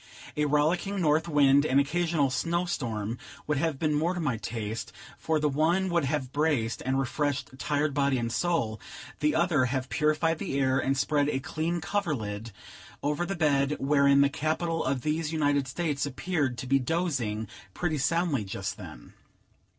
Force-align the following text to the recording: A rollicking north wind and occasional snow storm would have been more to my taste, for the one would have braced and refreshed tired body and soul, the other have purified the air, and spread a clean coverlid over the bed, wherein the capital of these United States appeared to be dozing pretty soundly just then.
A 0.35 0.45
rollicking 0.45 0.99
north 0.99 1.27
wind 1.27 1.63
and 1.63 1.79
occasional 1.79 2.31
snow 2.31 2.65
storm 2.65 3.19
would 3.45 3.59
have 3.59 3.77
been 3.77 3.93
more 3.93 4.15
to 4.15 4.19
my 4.19 4.37
taste, 4.37 4.91
for 5.19 5.39
the 5.39 5.47
one 5.47 5.89
would 5.89 6.05
have 6.05 6.33
braced 6.33 6.81
and 6.81 6.97
refreshed 6.97 7.51
tired 7.59 7.93
body 7.93 8.17
and 8.17 8.31
soul, 8.31 8.79
the 9.19 9.35
other 9.35 9.65
have 9.65 9.89
purified 9.89 10.39
the 10.39 10.59
air, 10.59 10.79
and 10.79 10.97
spread 10.97 11.29
a 11.29 11.39
clean 11.39 11.81
coverlid 11.81 12.51
over 13.03 13.27
the 13.27 13.35
bed, 13.35 13.75
wherein 13.79 14.21
the 14.21 14.29
capital 14.29 14.83
of 14.83 15.01
these 15.03 15.31
United 15.31 15.67
States 15.67 16.03
appeared 16.03 16.57
to 16.57 16.65
be 16.65 16.79
dozing 16.79 17.47
pretty 17.75 17.99
soundly 17.99 18.43
just 18.43 18.77
then. 18.77 19.13